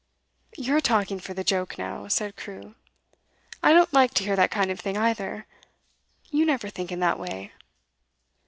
[0.57, 2.73] 'You're talking for the joke now,' said Crewe.
[3.61, 5.45] 'I don't like to hear that kind of thing, either.
[6.31, 7.53] You never think in that way.